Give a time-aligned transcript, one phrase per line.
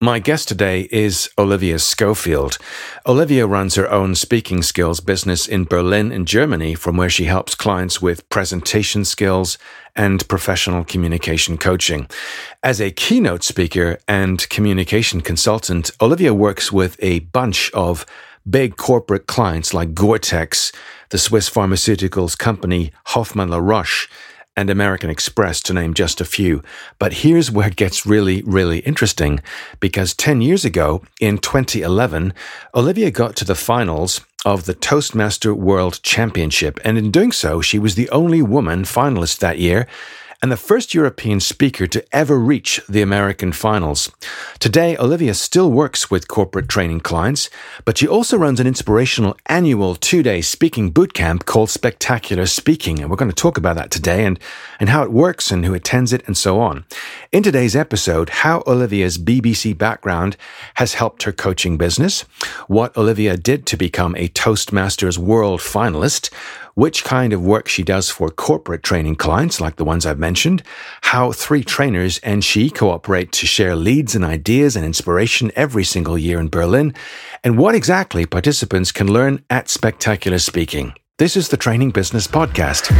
[0.00, 2.56] My guest today is Olivia Schofield.
[3.04, 7.56] Olivia runs her own speaking skills business in Berlin, in Germany, from where she helps
[7.56, 9.58] clients with presentation skills
[9.96, 12.06] and professional communication coaching.
[12.62, 18.06] As a keynote speaker and communication consultant, Olivia works with a bunch of
[18.48, 20.70] big corporate clients like Gore-Tex,
[21.08, 24.08] the Swiss pharmaceuticals company Hoffmann La Roche,
[24.58, 26.64] and American Express, to name just a few.
[26.98, 29.38] But here's where it gets really, really interesting
[29.78, 32.34] because 10 years ago, in 2011,
[32.74, 36.80] Olivia got to the finals of the Toastmaster World Championship.
[36.84, 39.86] And in doing so, she was the only woman finalist that year
[40.40, 44.10] and the first European speaker to ever reach the American finals.
[44.60, 47.50] Today, Olivia still works with corporate training clients,
[47.84, 53.00] but she also runs an inspirational annual two day speaking bootcamp called Spectacular Speaking.
[53.00, 54.38] And we're going to talk about that today and,
[54.78, 56.84] and how it works and who attends it and so on.
[57.32, 60.36] In today's episode, how Olivia's BBC background
[60.74, 62.22] has helped her coaching business,
[62.68, 66.32] what Olivia did to become a Toastmasters World finalist,
[66.78, 70.27] which kind of work she does for corporate training clients like the ones I've mentioned,
[71.02, 76.18] how three trainers and she cooperate to share leads and ideas and inspiration every single
[76.18, 76.94] year in Berlin,
[77.42, 80.92] and what exactly participants can learn at Spectacular Speaking.
[81.18, 82.92] This is the Training Business Podcast.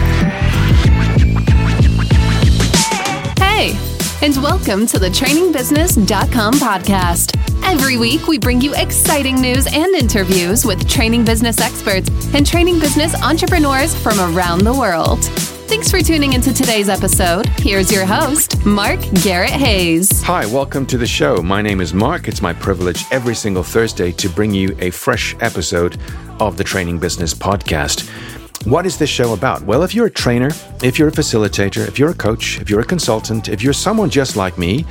[3.39, 3.77] Hey,
[4.23, 7.37] and welcome to the trainingbusiness.com podcast.
[7.65, 12.81] Every week, we bring you exciting news and interviews with training business experts and training
[12.81, 15.23] business entrepreneurs from around the world.
[15.69, 17.47] Thanks for tuning into today's episode.
[17.59, 20.23] Here's your host, Mark Garrett Hayes.
[20.23, 21.43] Hi, welcome to the show.
[21.43, 22.27] My name is Mark.
[22.27, 26.01] It's my privilege every single Thursday to bring you a fresh episode
[26.41, 28.09] of the Training Business Podcast.
[28.65, 29.63] What is this show about?
[29.63, 30.51] Well, if you're a trainer,
[30.83, 34.11] if you're a facilitator, if you're a coach, if you're a consultant, if you're someone
[34.11, 34.85] just like me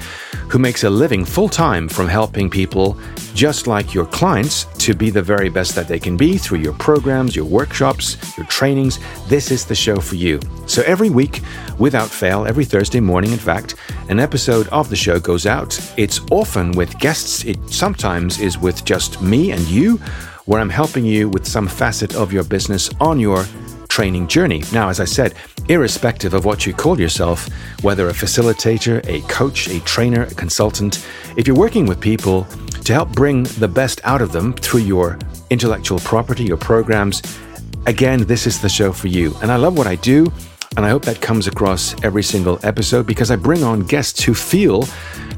[0.47, 2.97] who makes a living full time from helping people
[3.33, 6.73] just like your clients to be the very best that they can be through your
[6.73, 10.39] programs, your workshops, your trainings, this is the show for you.
[10.65, 11.41] So every week,
[11.77, 13.75] without fail, every Thursday morning, in fact,
[14.07, 15.77] an episode of the show goes out.
[15.97, 19.99] It's often with guests, it sometimes is with just me and you
[20.47, 23.45] where I'm helping you with some facet of your business on your
[23.97, 24.61] training journey.
[24.71, 25.33] Now, as I said,
[25.69, 27.49] irrespective of what you call yourself,
[27.81, 31.03] whether a facilitator, a coach, a trainer, a consultant,
[31.35, 32.43] if you're working with people
[32.85, 35.17] to help bring the best out of them through your
[35.49, 37.23] intellectual property, your programs,
[37.87, 39.33] again, this is the show for you.
[39.41, 40.31] And I love what I do.
[40.75, 44.35] And I hope that comes across every single episode because I bring on guests who
[44.35, 44.87] feel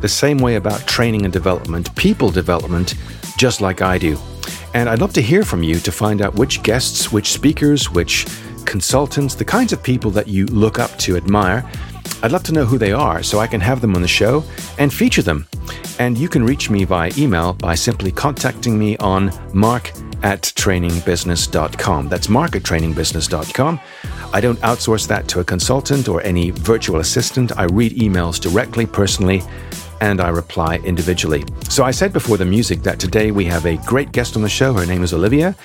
[0.01, 2.95] the same way about training and development, people development,
[3.37, 4.17] just like I do.
[4.73, 8.27] And I'd love to hear from you to find out which guests, which speakers, which
[8.69, 11.69] consultants, the kinds of people that you look up to, admire.
[12.21, 14.43] I'd love to know who they are so I can have them on the show
[14.77, 15.47] and feature them.
[15.97, 19.91] And you can reach me via email by simply contacting me on mark
[20.21, 22.09] at trainingbusiness.com.
[22.09, 23.79] That's mark at trainingbusiness.com.
[24.33, 27.57] I don't outsource that to a consultant or any virtual assistant.
[27.57, 29.41] I read emails directly, personally,
[30.01, 31.43] and I reply individually.
[31.69, 34.49] So I said before the music that today we have a great guest on the
[34.49, 34.73] show.
[34.73, 35.55] Her name is Olivia.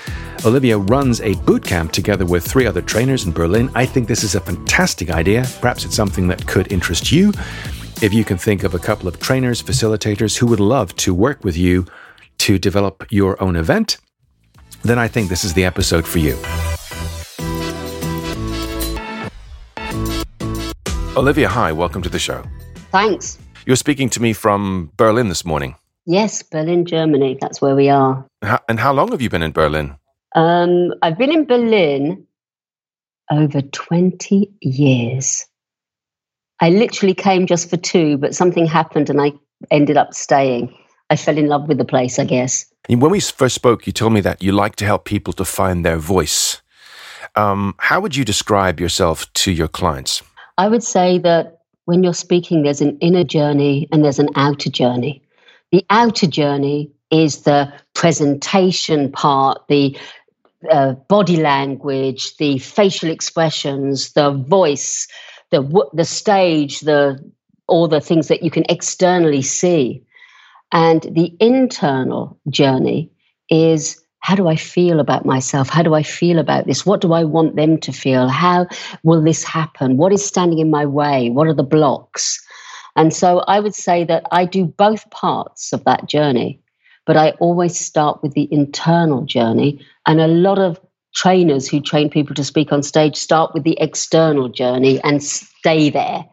[0.45, 3.71] Olivia runs a boot camp together with three other trainers in Berlin.
[3.75, 5.47] I think this is a fantastic idea.
[5.61, 7.33] Perhaps it's something that could interest you.
[8.03, 11.45] If you can think of a couple of trainers, facilitators who would love to work
[11.45, 11.87] with you
[12.39, 13.99] to develop your own event,
[14.83, 16.37] then I think this is the episode for you.
[21.17, 22.43] Olivia, hi, welcome to the show.
[22.91, 23.39] Thanks.
[23.67, 25.77] You're speaking to me from Berlin this morning.
[26.07, 27.39] Yes, Berlin, Germany.
[27.41, 28.27] That's where we are.
[28.43, 29.97] How, and how long have you been in Berlin?
[30.35, 32.27] Um, I've been in Berlin
[33.31, 35.47] over 20 years.
[36.61, 39.33] I literally came just for two, but something happened and I
[39.71, 40.77] ended up staying.
[41.09, 42.67] I fell in love with the place, I guess.
[42.89, 45.85] When we first spoke, you told me that you like to help people to find
[45.85, 46.61] their voice.
[47.35, 50.23] Um, how would you describe yourself to your clients?
[50.59, 54.71] I would say that when you're speaking, there's an inner journey and there's an outer
[54.71, 55.23] journey.
[55.73, 59.97] The outer journey is the presentation part, the
[60.71, 65.07] uh, body language, the facial expressions, the voice,
[65.51, 65.63] the
[65.93, 67.19] the stage, the
[67.67, 70.03] all the things that you can externally see.
[70.73, 73.11] And the internal journey
[73.51, 75.69] is how do I feel about myself?
[75.69, 76.87] How do I feel about this?
[76.87, 78.27] What do I want them to feel?
[78.27, 78.67] How
[79.03, 79.99] will this happen?
[79.99, 81.29] What is standing in my way?
[81.29, 82.41] What are the blocks?
[82.97, 86.59] And so I would say that I do both parts of that journey,
[87.05, 89.85] but I always start with the internal journey.
[90.07, 90.81] And a lot of
[91.15, 95.91] trainers who train people to speak on stage start with the external journey and stay
[95.91, 96.25] there.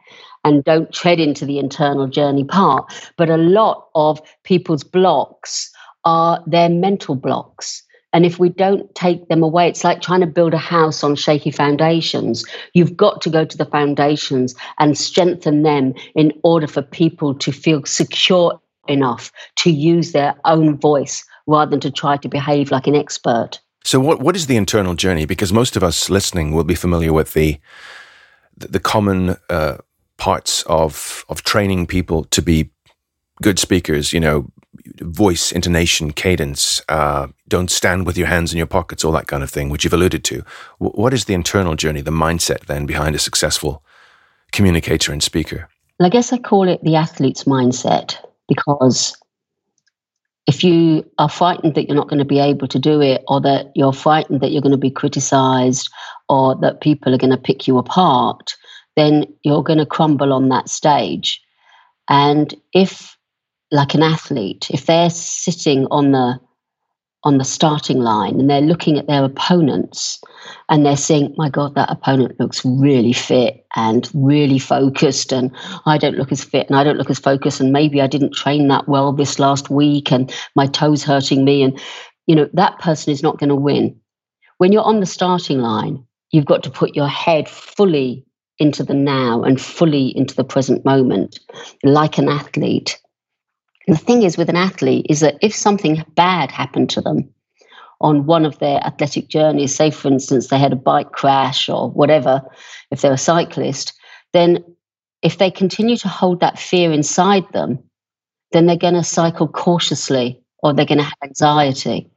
[0.44, 2.92] and don't tread into the internal journey part.
[3.18, 5.71] But a lot of people's blocks
[6.06, 7.84] are their mental blocks.
[8.14, 11.16] And if we don't take them away, it's like trying to build a house on
[11.16, 12.46] shaky foundations.
[12.74, 17.52] You've got to go to the foundations and strengthen them in order for people to
[17.52, 22.88] feel secure enough to use their own voice rather than to try to behave like
[22.88, 23.62] an expert.
[23.84, 25.26] So, what, what is the internal journey?
[25.26, 27.60] Because most of us listening will be familiar with the
[28.58, 29.78] the common uh,
[30.18, 32.70] parts of of training people to be
[33.42, 34.14] good speakers.
[34.14, 34.52] You know,
[35.02, 36.82] voice, intonation, cadence.
[36.90, 39.84] Uh, don't stand with your hands in your pockets, all that kind of thing, which
[39.84, 40.44] you've alluded to.
[40.80, 43.84] W- what is the internal journey, the mindset then behind a successful
[44.52, 45.70] communicator and speaker?
[46.00, 48.18] I guess I call it the athlete's mindset
[48.48, 49.16] because
[50.48, 53.40] if you are frightened that you're not going to be able to do it, or
[53.42, 55.90] that you're frightened that you're going to be criticized,
[56.28, 58.56] or that people are going to pick you apart,
[58.96, 61.42] then you're going to crumble on that stage.
[62.10, 63.16] And if,
[63.72, 66.40] like an athlete, if they're sitting on the
[67.24, 70.20] on the starting line and they're looking at their opponents
[70.70, 75.98] and they're saying, My God, that opponent looks really fit and really focused, and I
[75.98, 78.68] don't look as fit and I don't look as focused, and maybe I didn't train
[78.70, 81.64] that well this last week and my toes hurting me.
[81.64, 81.80] And,
[82.28, 83.96] you know, that person is not going to win.
[84.58, 88.26] When you're on the starting line, you've got to put your head fully
[88.58, 91.40] into the now and fully into the present moment,
[91.84, 93.00] like an athlete
[93.88, 97.30] the thing is with an athlete is that if something bad happened to them
[98.00, 101.90] on one of their athletic journeys, say for instance they had a bike crash or
[101.92, 102.42] whatever,
[102.92, 103.94] if they're a cyclist,
[104.34, 104.64] then
[105.22, 107.80] if they continue to hold that fear inside them,
[108.52, 112.10] then they're going to cycle cautiously or they're going to have anxiety.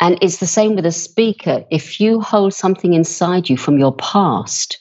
[0.00, 1.64] And it's the same with a speaker.
[1.70, 4.80] If you hold something inside you from your past,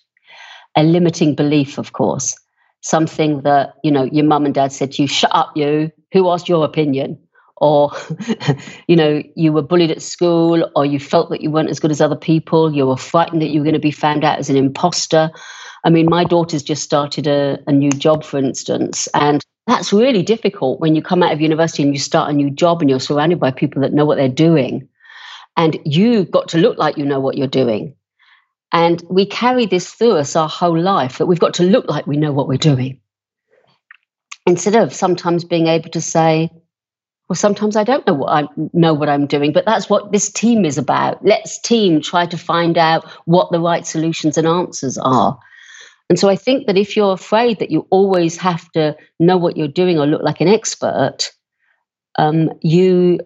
[0.75, 2.35] a limiting belief, of course,
[2.81, 6.29] something that you know your mum and dad said to you shut up you who
[6.29, 7.17] asked your opinion?
[7.57, 7.91] Or
[8.87, 11.91] you know you were bullied at school or you felt that you weren't as good
[11.91, 14.49] as other people you were frightened that you were going to be found out as
[14.49, 15.29] an imposter.
[15.83, 20.23] I mean my daughter's just started a, a new job for instance and that's really
[20.23, 22.99] difficult when you come out of university and you start a new job and you're
[22.99, 24.89] surrounded by people that know what they're doing.
[25.55, 27.95] And you've got to look like you know what you're doing.
[28.73, 32.07] And we carry this through us our whole life that we've got to look like
[32.07, 32.99] we know what we're doing.
[34.45, 36.49] Instead of sometimes being able to say,
[37.29, 40.29] well, sometimes I don't know what I know what I'm doing, but that's what this
[40.31, 41.23] team is about.
[41.25, 45.39] Let's team try to find out what the right solutions and answers are.
[46.09, 49.55] And so I think that if you're afraid that you always have to know what
[49.55, 51.31] you're doing or look like an expert,
[52.19, 53.19] um, you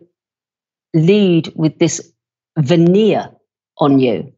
[0.93, 2.11] lead with this
[2.57, 3.29] veneer
[3.79, 4.31] on you.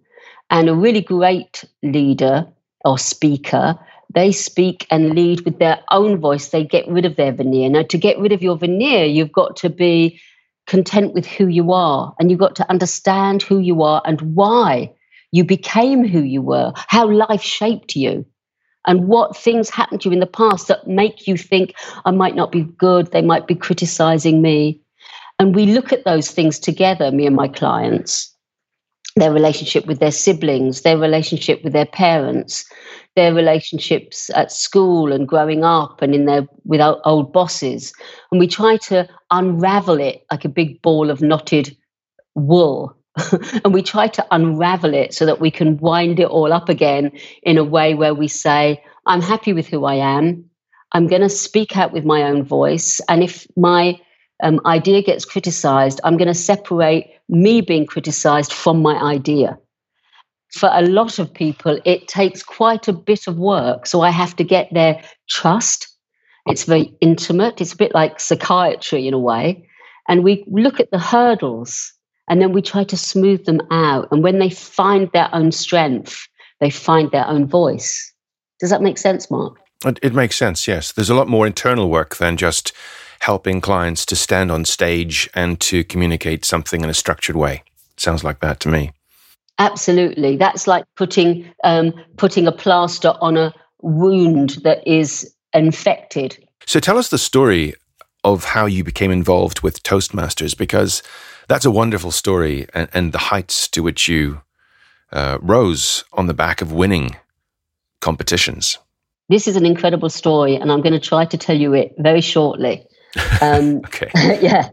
[0.49, 2.47] And a really great leader
[2.85, 3.77] or speaker,
[4.13, 6.49] they speak and lead with their own voice.
[6.49, 7.69] They get rid of their veneer.
[7.69, 10.19] Now, to get rid of your veneer, you've got to be
[10.67, 14.93] content with who you are and you've got to understand who you are and why
[15.31, 18.25] you became who you were, how life shaped you,
[18.87, 22.35] and what things happened to you in the past that make you think, I might
[22.35, 24.81] not be good, they might be criticizing me.
[25.37, 28.35] And we look at those things together, me and my clients
[29.15, 32.65] their relationship with their siblings, their relationship with their parents,
[33.15, 37.93] their relationships at school and growing up and in their with old bosses.
[38.31, 41.75] And we try to unravel it like a big ball of knotted
[42.35, 42.95] wool.
[43.63, 47.11] and we try to unravel it so that we can wind it all up again
[47.43, 50.45] in a way where we say, I'm happy with who I am.
[50.91, 53.01] I'm going to speak out with my own voice.
[53.09, 53.99] And if my
[54.41, 59.57] um, idea gets criticized, I'm going to separate me being criticized from my idea.
[60.53, 63.85] For a lot of people, it takes quite a bit of work.
[63.85, 65.87] So I have to get their trust.
[66.47, 67.61] It's very intimate.
[67.61, 69.67] It's a bit like psychiatry in a way.
[70.07, 71.93] And we look at the hurdles
[72.27, 74.07] and then we try to smooth them out.
[74.11, 76.27] And when they find their own strength,
[76.59, 78.11] they find their own voice.
[78.59, 79.59] Does that make sense, Mark?
[80.01, 80.91] It makes sense, yes.
[80.91, 82.73] There's a lot more internal work than just
[83.21, 87.63] helping clients to stand on stage and to communicate something in a structured way.
[87.97, 88.91] Sounds like that to me.
[89.59, 96.37] Absolutely, that's like putting um, putting a plaster on a wound that is infected.
[96.65, 97.75] So tell us the story
[98.23, 101.03] of how you became involved with Toastmasters because
[101.47, 104.41] that's a wonderful story and, and the heights to which you
[105.11, 107.15] uh, rose on the back of winning
[108.01, 108.77] competitions.
[109.29, 112.21] This is an incredible story, and I'm going to try to tell you it very
[112.21, 112.85] shortly.
[113.41, 114.11] Um, okay.
[114.41, 114.69] yeah.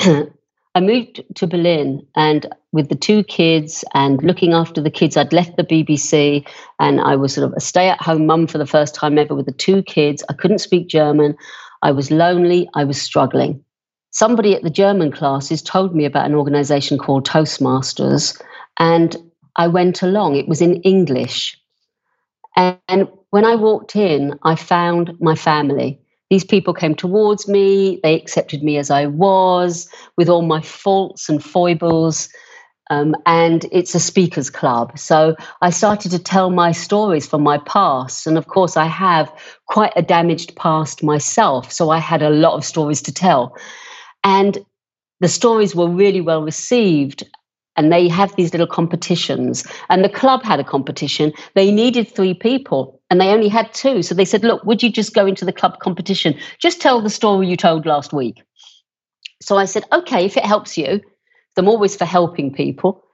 [0.74, 5.32] I moved to Berlin and with the two kids and looking after the kids, I'd
[5.32, 6.46] left the BBC
[6.78, 9.34] and I was sort of a stay at home mum for the first time ever
[9.34, 10.22] with the two kids.
[10.28, 11.36] I couldn't speak German.
[11.82, 12.68] I was lonely.
[12.74, 13.64] I was struggling.
[14.12, 18.40] Somebody at the German classes told me about an organization called Toastmasters
[18.78, 19.16] and
[19.56, 20.36] I went along.
[20.36, 21.60] It was in English.
[22.56, 25.99] And when I walked in, I found my family.
[26.30, 31.28] These people came towards me, they accepted me as I was, with all my faults
[31.28, 32.28] and foibles.
[32.88, 34.98] Um, and it's a speakers club.
[34.98, 38.26] So I started to tell my stories from my past.
[38.26, 39.32] And of course, I have
[39.66, 41.70] quite a damaged past myself.
[41.70, 43.56] So I had a lot of stories to tell.
[44.24, 44.58] And
[45.20, 47.24] the stories were really well received
[47.76, 49.64] and they have these little competitions.
[49.88, 51.32] And the club had a competition.
[51.54, 54.02] They needed three people and they only had two.
[54.02, 56.38] So they said, Look, would you just go into the club competition?
[56.58, 58.42] Just tell the story you told last week.
[59.42, 61.00] So I said, Okay, if it helps you.
[61.56, 63.04] I'm always for helping people.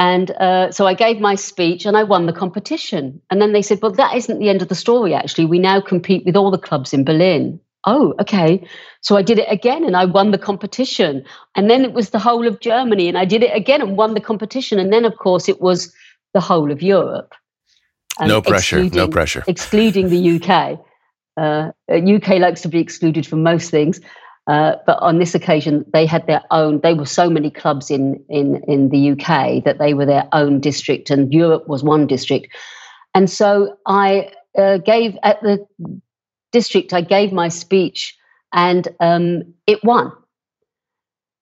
[0.00, 3.20] And uh, so I gave my speech and I won the competition.
[3.30, 5.44] And then they said, Well, that isn't the end of the story, actually.
[5.44, 8.66] We now compete with all the clubs in Berlin oh, okay.
[9.00, 11.24] So I did it again and I won the competition.
[11.54, 14.14] And then it was the whole of Germany and I did it again and won
[14.14, 14.78] the competition.
[14.78, 15.92] And then, of course, it was
[16.34, 17.34] the whole of Europe.
[18.20, 19.44] No pressure, no pressure.
[19.46, 20.80] Excluding the UK.
[21.36, 24.00] Uh, UK uh, likes to be excluded from most things.
[24.48, 26.80] Uh, but on this occasion, they had their own.
[26.80, 30.58] There were so many clubs in in in the UK that they were their own
[30.60, 32.48] district, and Europe was one district.
[33.14, 35.66] And so I uh, gave at the
[36.52, 38.16] district, I gave my speech
[38.52, 40.12] and um, it won.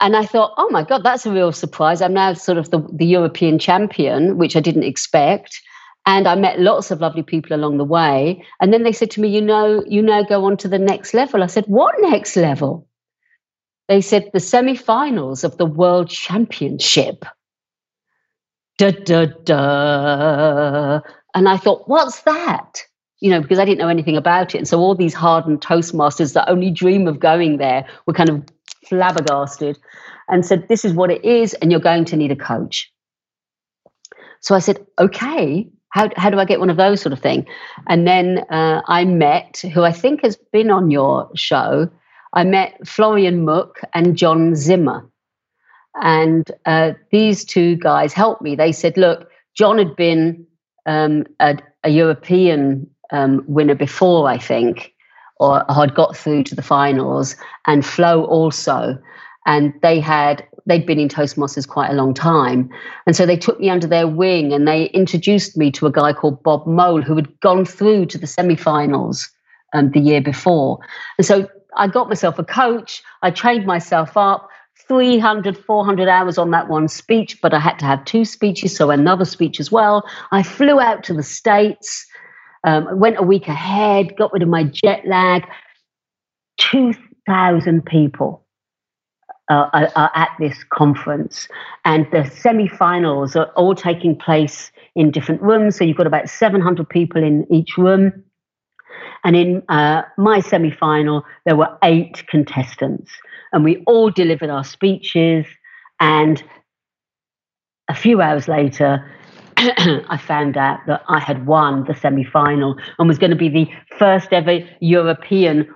[0.01, 2.03] And I thought, oh my God, that's a real surprise.
[2.03, 5.61] I'm now sort of the, the European champion, which I didn't expect.
[6.07, 8.45] And I met lots of lovely people along the way.
[8.61, 11.15] And then they said to me, you know, you now go on to the next
[11.15, 11.43] level.
[11.43, 12.89] I said, what next level?
[13.89, 17.25] They said the semi-finals of the World Championship.
[18.79, 21.01] Da da da.
[21.35, 22.85] And I thought, what's that?
[23.21, 24.59] you know, because I didn't know anything about it.
[24.59, 28.45] And so all these hardened Toastmasters that only dream of going there were kind of
[28.87, 29.79] flabbergasted
[30.29, 32.93] and said, This is what it is, and you're going to need a coach.
[34.41, 37.47] So I said, Okay, how, how do I get one of those sort of thing?
[37.89, 41.89] And then uh, I met, who I think has been on your show,
[42.33, 45.09] I met Florian Mueck and John Zimmer.
[46.03, 48.55] And uh, these two guys helped me.
[48.55, 50.47] They said, Look, John had been
[50.85, 54.93] um, a, a European um, winner before, I think,
[55.41, 58.99] or had got through to the finals, and Flo also.
[59.47, 62.71] And they had they'd been in Toastmasters quite a long time,
[63.07, 66.13] and so they took me under their wing and they introduced me to a guy
[66.13, 69.29] called Bob Mole who had gone through to the semi-finals
[69.73, 70.79] um, the year before.
[71.19, 73.03] And so I got myself a coach.
[73.23, 74.49] I trained myself up.
[74.89, 78.91] 300, 400 hours on that one speech, but I had to have two speeches, so
[78.91, 80.05] another speech as well.
[80.33, 82.07] I flew out to the States
[82.67, 85.45] um, went a week ahead, got rid of my jet lag.
[86.59, 88.46] 2,000 people
[89.49, 91.49] uh, are, are, at this conference,
[91.85, 95.77] and the semi finals are all taking place in different rooms.
[95.77, 98.25] So you've got about 700 people in each room.
[99.25, 103.11] And in uh, my semi final, there were eight contestants,
[103.53, 105.47] and we all delivered our speeches.
[106.01, 106.43] And
[107.89, 109.11] a few hours later,
[109.57, 113.49] I found out that I had won the semi final and was going to be
[113.49, 115.69] the first ever European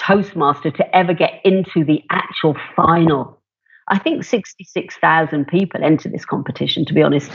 [0.00, 3.40] Toastmaster to ever get into the actual final.
[3.88, 7.30] I think 66,000 people enter this competition, to be honest.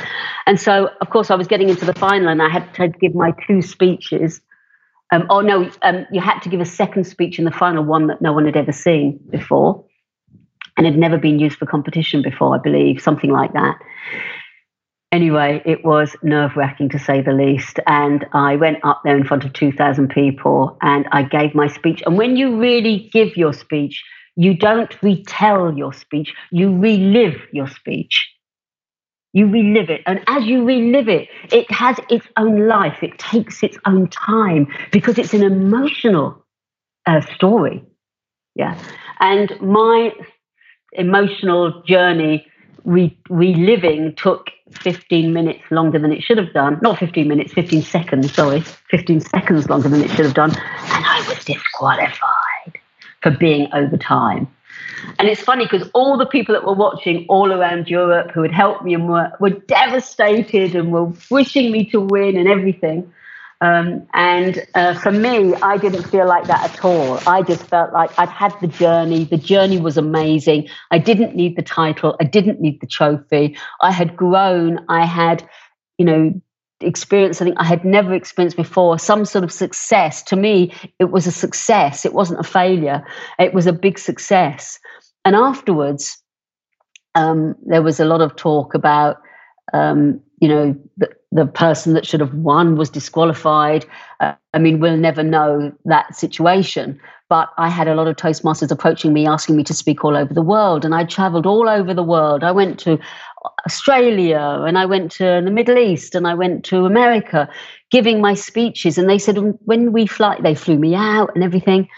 [0.46, 3.14] And so, of course, I was getting into the final and I had to give
[3.14, 4.42] my two speeches.
[5.12, 8.08] Um, oh, no, um, you had to give a second speech in the final, one
[8.08, 9.86] that no one had ever seen before
[10.78, 13.78] and had never been used for competition before, I believe, something like that
[15.16, 17.80] anyway, it was nerve wracking to say the least.
[17.88, 22.04] And I went up there in front of 2,000 people and I gave my speech.
[22.06, 24.04] And when you really give your speech,
[24.36, 28.30] you don't retell your speech, you relive your speech.
[29.32, 30.02] You relive it.
[30.06, 34.68] And as you relive it, it has its own life, it takes its own time
[34.92, 36.46] because it's an emotional
[37.06, 37.84] uh, story.
[38.56, 38.78] Yeah.
[39.20, 40.12] And my
[40.94, 42.46] emotional journey
[42.86, 46.80] re- reliving took 15 minutes longer than it should have done.
[46.82, 48.62] Not 15 minutes, 15 seconds, sorry.
[48.90, 50.52] 15 seconds longer than it should have done.
[50.52, 52.80] And I was disqualified
[53.22, 54.48] for being over time.
[55.20, 58.52] And it's funny because all the people that were watching all around Europe who had
[58.52, 63.12] helped me and were, were devastated and were wishing me to win and everything.
[63.62, 67.20] Um, and uh, for me, I didn't feel like that at all.
[67.28, 69.24] I just felt like I'd had the journey.
[69.24, 70.68] The journey was amazing.
[70.92, 72.16] I didn't need the title.
[72.20, 73.58] I didn't need the trophy.
[73.82, 74.86] I had grown.
[74.90, 75.48] I had,
[75.98, 76.34] you know,
[76.82, 80.22] experienced something I had never experienced before, some sort of success.
[80.24, 82.06] To me, it was a success.
[82.06, 83.06] It wasn't a failure.
[83.40, 84.80] It was a big success.
[85.24, 86.22] And afterwards,
[87.16, 89.18] um, there was a lot of talk about,
[89.74, 90.76] um, you know,
[91.36, 93.86] the person that should have won was disqualified.
[94.22, 96.98] Uh, I mean, we'll never know that situation.
[97.28, 100.34] But I had a lot of Toastmasters approaching me, asking me to speak all over
[100.34, 100.86] the world.
[100.86, 102.44] And I traveled all over the world.
[102.44, 102.98] I went to
[103.66, 107.50] Australia and I went to the Middle East and I went to America
[107.92, 108.98] giving my speeches.
[108.98, 111.90] And they said, when we fly, they flew me out and everything.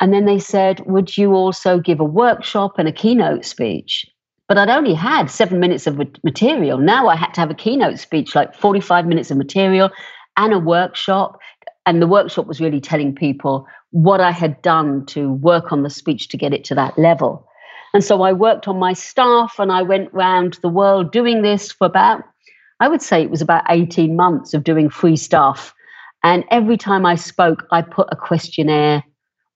[0.00, 4.06] And then they said, Would you also give a workshop and a keynote speech?
[4.50, 6.76] But I'd only had seven minutes of material.
[6.76, 9.90] Now I had to have a keynote speech, like 45 minutes of material
[10.36, 11.38] and a workshop.
[11.86, 15.88] And the workshop was really telling people what I had done to work on the
[15.88, 17.46] speech to get it to that level.
[17.94, 21.70] And so I worked on my staff and I went round the world doing this
[21.70, 22.24] for about,
[22.80, 25.72] I would say it was about 18 months of doing free stuff.
[26.24, 29.04] And every time I spoke, I put a questionnaire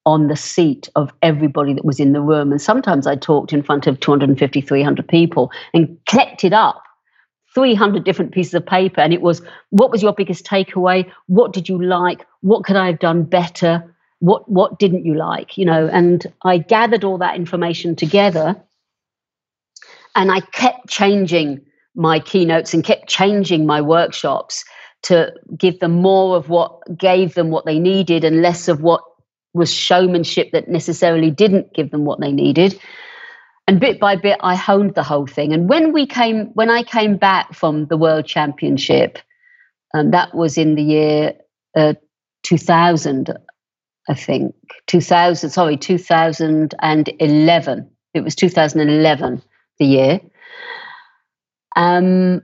[0.06, 2.50] on the seat of everybody that was in the room.
[2.50, 6.82] And sometimes I talked in front of 250, 300 people and collected up
[7.54, 9.00] 300 different pieces of paper.
[9.00, 11.10] And it was, what was your biggest takeaway?
[11.26, 12.26] What did you like?
[12.40, 13.94] What could I have done better?
[14.18, 15.56] What, what didn't you like?
[15.56, 18.56] You know, and I gathered all that information together
[20.14, 21.60] and I kept changing
[21.94, 24.64] my keynotes and kept changing my workshops
[25.02, 29.02] to give them more of what gave them what they needed and less of what
[29.54, 32.78] was showmanship that necessarily didn't give them what they needed.
[33.66, 35.54] And bit by bit i honed the whole thing.
[35.54, 39.18] And when we came when i came back from the world championship
[39.94, 41.32] um, that was in the year
[41.74, 41.94] uh,
[42.42, 43.34] 2000
[44.08, 44.54] i think.
[44.88, 49.42] 2000 sorry 2011 it was 2011
[49.78, 50.20] the year.
[51.76, 52.42] Um,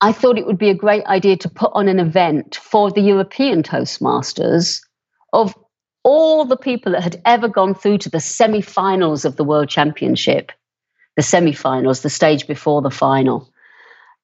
[0.00, 3.00] i thought it would be a great idea to put on an event for the
[3.00, 4.82] european toastmasters
[5.32, 5.54] of
[6.04, 9.68] all the people that had ever gone through to the semi finals of the World
[9.68, 10.52] Championship,
[11.16, 13.48] the semi finals, the stage before the final.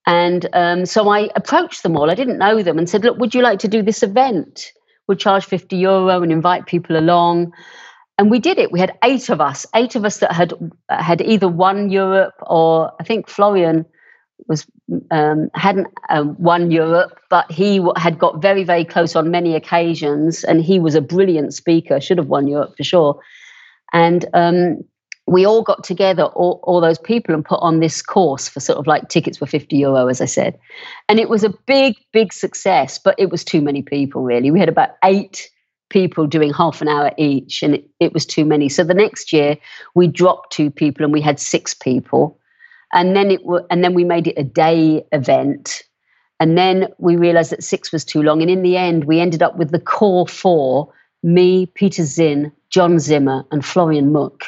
[0.07, 2.11] And um, so I approached them all.
[2.11, 4.73] I didn't know them and said, Look, would you like to do this event?
[5.07, 7.53] We'll charge 50 euro and invite people along.
[8.19, 8.73] And we did it.
[8.73, 10.53] We had eight of us, eight of us that had
[10.89, 13.87] had either won Europe or I think Florian
[14.47, 14.67] was
[15.11, 20.45] um, hadn't um, won Europe, but he had got very very close on many occasions,
[20.45, 22.01] and he was a brilliant speaker.
[22.01, 23.21] Should have won Europe for sure.
[23.93, 24.85] And um,
[25.27, 28.79] we all got together, all, all those people, and put on this course for sort
[28.79, 30.59] of like tickets were fifty euro, as I said,
[31.09, 32.99] and it was a big big success.
[32.99, 34.51] But it was too many people really.
[34.51, 35.51] We had about eight
[35.91, 38.69] people doing half an hour each, and it, it was too many.
[38.69, 39.57] So the next year
[39.95, 42.39] we dropped two people, and we had six people
[42.93, 45.83] and then it w- and then we made it a day event.
[46.41, 48.43] And then we realized that six was too long.
[48.43, 50.93] And in the end we ended up with the core four
[51.25, 54.43] me peter zinn john zimmer and florian mueck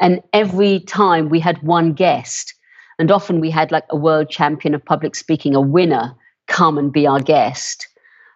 [0.00, 2.54] and every time we had one guest.
[2.98, 6.14] And often we had like a world champion of public speaking a winner
[6.46, 7.88] come and be our guest.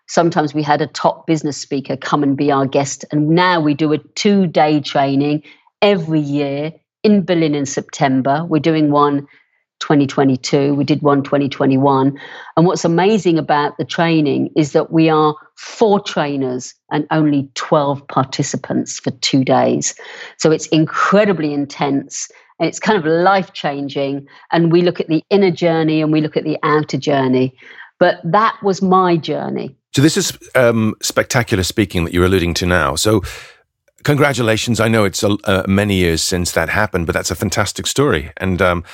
[0.07, 3.05] Sometimes we had a top business speaker come and be our guest.
[3.13, 5.43] And now we do a two day training
[5.83, 8.45] every year in berlin in september.
[8.45, 9.27] We're doing one
[9.81, 10.75] 2022.
[10.75, 12.19] We did one 2021.
[12.57, 18.07] And what's amazing about the training is that we are four trainers and only 12
[18.09, 19.95] participants for two days.
[20.39, 24.29] So it's incredibly intense and it's kind of life changing.
[24.53, 27.55] And we look at the inner journey and we look at the outer journey.
[27.99, 29.77] But that was my journey.
[29.95, 32.95] So this is um, spectacular speaking that you're alluding to now.
[32.95, 33.23] So
[34.05, 34.81] congratulations.
[34.81, 38.33] I know it's uh, many years since that happened, but that's a fantastic story.
[38.37, 38.85] And um,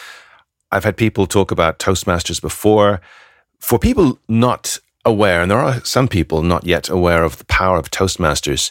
[0.72, 3.00] I've had people talk about Toastmasters before.
[3.58, 7.78] For people not aware, and there are some people not yet aware of the power
[7.78, 8.70] of Toastmasters,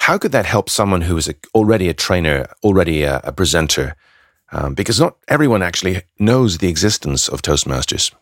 [0.00, 3.96] how could that help someone who is a, already a trainer, already a, a presenter?
[4.52, 8.12] Um, because not everyone actually knows the existence of Toastmasters.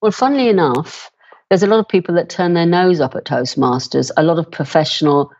[0.00, 1.10] Well, funnily enough,
[1.48, 4.10] there's a lot of people that turn their nose up at Toastmasters.
[4.16, 5.30] A lot of professional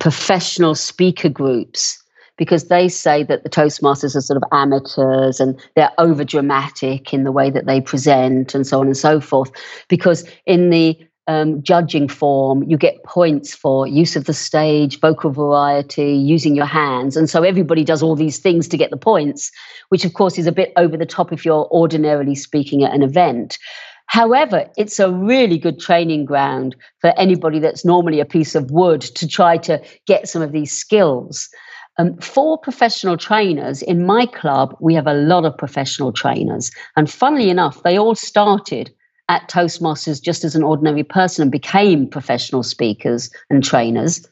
[0.00, 2.03] professional speaker groups
[2.36, 7.24] because they say that the Toastmasters are sort of amateurs and they're over dramatic in
[7.24, 9.50] the way that they present and so on and so forth.
[9.88, 15.30] Because in the um, judging form, you get points for use of the stage, vocal
[15.30, 17.16] variety, using your hands.
[17.16, 19.50] And so everybody does all these things to get the points,
[19.88, 23.02] which of course is a bit over the top if you're ordinarily speaking at an
[23.02, 23.58] event.
[24.06, 29.00] However, it's a really good training ground for anybody that's normally a piece of wood
[29.00, 31.48] to try to get some of these skills.
[31.96, 36.70] Um, for professional trainers, in my club, we have a lot of professional trainers.
[36.96, 38.92] And funnily enough, they all started
[39.28, 44.26] at Toastmasters just as an ordinary person and became professional speakers and trainers.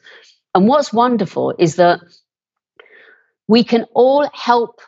[0.53, 2.01] And what's wonderful is that
[3.47, 4.81] we can all help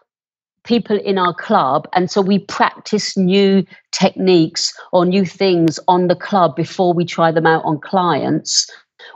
[0.64, 1.88] people in our club.
[1.94, 7.32] And so we practice new techniques or new things on the club before we try
[7.32, 8.70] them out on clients.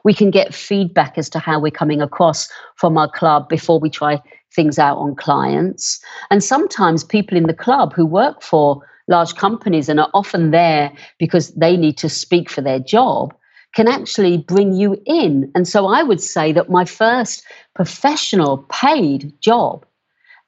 [0.04, 3.90] We can get feedback as to how we're coming across from our club before we
[3.90, 4.22] try
[4.52, 6.04] things out on clients.
[6.32, 10.92] And sometimes people in the club who work for large companies and are often there
[11.18, 13.34] because they need to speak for their job
[13.76, 15.52] can actually bring you in.
[15.54, 17.44] And so I would say that my first
[17.76, 19.86] professional paid job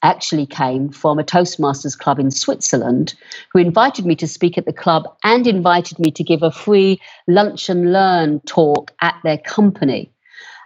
[0.04, 3.14] actually came from a Toastmasters club in Switzerland
[3.52, 7.00] who invited me to speak at the club and invited me to give a free
[7.28, 10.12] lunch and learn talk at their company.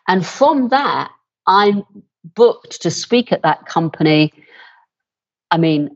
[0.08, 1.12] And from that,
[1.48, 1.84] I'm
[2.36, 4.34] booked to speak at that company.
[5.52, 5.96] I mean,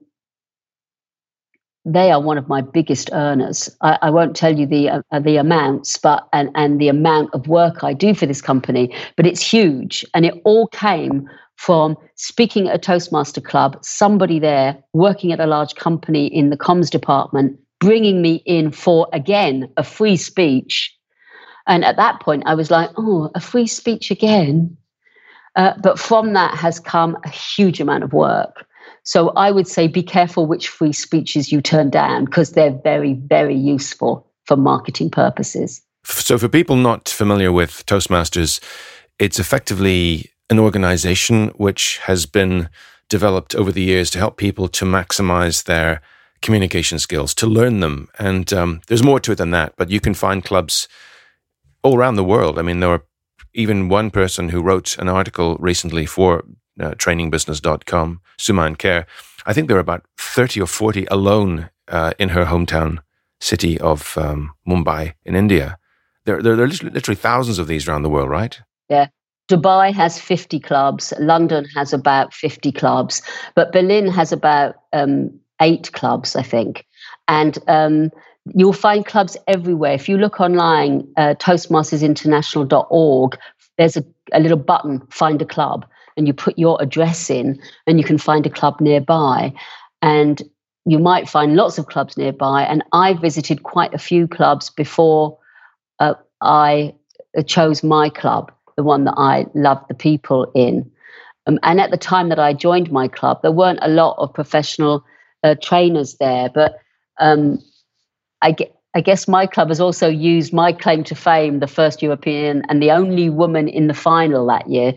[1.85, 3.69] they are one of my biggest earners.
[3.81, 7.47] I, I won't tell you the uh, the amounts, but and and the amount of
[7.47, 11.27] work I do for this company, but it's huge, and it all came
[11.59, 16.57] from speaking at a Toastmaster club, somebody there working at a large company in the
[16.57, 20.95] comms department, bringing me in for again a free speech,
[21.67, 24.77] and at that point I was like, oh, a free speech again.
[25.55, 28.65] Uh, but from that has come a huge amount of work
[29.03, 33.13] so I would say be careful which free speeches you turn down because they're very,
[33.13, 35.81] very useful for marketing purposes.
[36.03, 38.59] So, for people not familiar with Toastmasters,
[39.19, 42.69] it's effectively an organization which has been
[43.07, 46.01] developed over the years to help people to maximize their
[46.41, 48.07] communication skills, to learn them.
[48.17, 50.87] And um, there's more to it than that, but you can find clubs
[51.83, 52.57] all around the world.
[52.57, 53.05] I mean, there were
[53.53, 56.45] even one person who wrote an article recently for
[56.79, 59.05] uh, trainingbusiness.com, Suman Kher.
[59.45, 62.99] I think there are about 30 or 40 alone uh, in her hometown
[63.41, 65.77] city of um, Mumbai in India.
[66.25, 68.61] There, there, there, are literally thousands of these around the world, right?
[68.89, 69.07] Yeah.
[69.49, 73.21] Dubai has 50 clubs, London has about 50 clubs,
[73.55, 75.31] but Berlin has about um,
[75.61, 76.85] eight clubs, I think.
[77.27, 78.11] And um,
[78.55, 79.93] you'll find clubs everywhere.
[79.93, 83.37] If you look online, uh, toastmastersinternational.org,
[83.77, 85.85] there's a, a little button, find a club
[86.19, 89.53] and you put your address in and you can find a club nearby
[90.01, 90.43] and
[90.85, 95.37] you might find lots of clubs nearby and i visited quite a few clubs before
[95.99, 96.93] uh, i
[97.37, 100.89] uh, chose my club the one that i loved the people in
[101.47, 104.33] um, and at the time that i joined my club there weren't a lot of
[104.33, 105.03] professional
[105.43, 106.79] uh, trainers there but
[107.19, 107.59] um,
[108.41, 108.55] I,
[108.95, 112.81] I guess my club has also used my claim to fame, the first European and
[112.81, 114.93] the only woman in the final that year,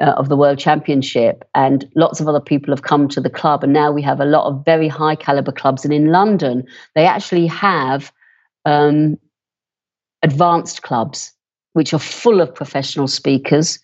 [0.00, 3.64] uh, of the World Championship, and lots of other people have come to the club.
[3.64, 5.84] And now we have a lot of very high caliber clubs.
[5.84, 8.12] And in London, they actually have
[8.64, 9.18] um,
[10.22, 11.32] advanced clubs,
[11.76, 13.78] which are full of professional speakers.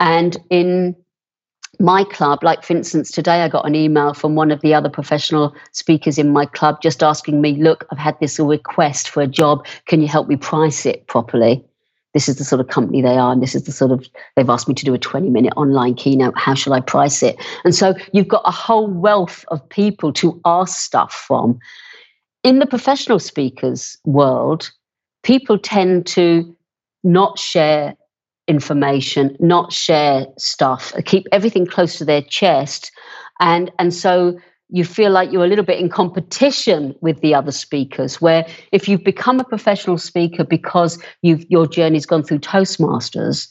[0.00, 0.94] And in
[1.80, 4.90] my club, like for instance, today I got an email from one of the other
[4.90, 9.26] professional speakers in my club just asking me, Look, I've had this request for a
[9.26, 9.66] job.
[9.86, 11.64] Can you help me price it properly?
[12.12, 14.48] this is the sort of company they are and this is the sort of they've
[14.48, 17.74] asked me to do a 20 minute online keynote how shall i price it and
[17.74, 21.58] so you've got a whole wealth of people to ask stuff from
[22.42, 24.70] in the professional speakers world
[25.24, 26.55] people tend to
[27.06, 27.94] not share
[28.48, 32.92] information not share stuff keep everything close to their chest.
[33.40, 34.38] And and so
[34.68, 38.88] you feel like you're a little bit in competition with the other speakers where if
[38.88, 43.48] you've become a professional speaker because you've your journey's gone through toastmasters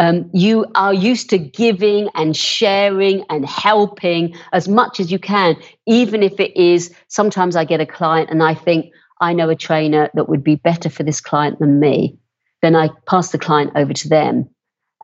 [0.00, 5.56] um, you are used to giving and sharing and helping as much as you can
[5.86, 8.86] even if it is sometimes i get a client and i think
[9.20, 12.18] i know a trainer that would be better for this client than me
[12.64, 14.48] then i pass the client over to them.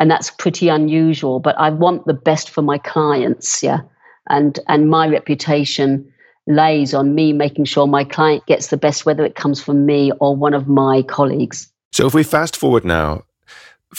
[0.00, 3.80] And that's pretty unusual but i want the best for my clients yeah.
[4.28, 6.12] And and my reputation
[6.46, 10.12] lays on me making sure my client gets the best whether it comes from me
[10.20, 11.70] or one of my colleagues.
[11.92, 13.24] So if we fast forward now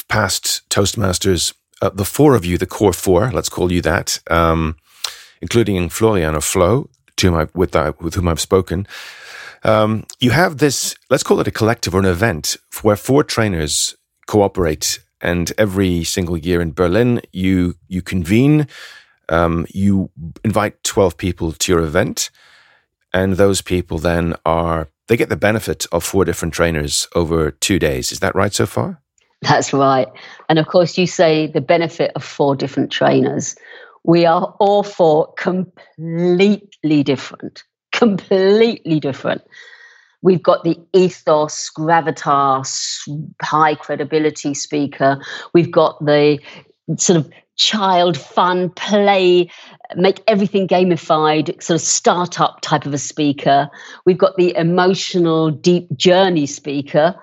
[0.08, 4.78] past toastmasters uh, the four of you the core four let's call you that um,
[5.42, 8.88] including florian or flo to with, uh, with whom i've spoken
[9.64, 13.96] um, you have this let's call it a collective or an event where four trainers
[14.28, 18.68] cooperate and every single year in berlin you you convene
[19.32, 20.10] um, you
[20.44, 22.30] invite 12 people to your event,
[23.14, 27.80] and those people then are they get the benefit of four different trainers over two
[27.80, 28.12] days.
[28.12, 29.02] Is that right so far?
[29.42, 30.08] That's right.
[30.50, 33.56] And of course, you say the benefit of four different trainers.
[34.04, 37.64] We are all four completely different,
[38.02, 39.44] completely different.
[40.24, 43.08] We've got the ethos, gravitas,
[43.44, 45.22] high credibility speaker.
[45.54, 46.40] We've got the
[46.98, 49.52] sort of child fun play
[49.96, 53.70] make everything gamified sort of startup type of a speaker
[54.06, 57.14] we've got the emotional deep journey speaker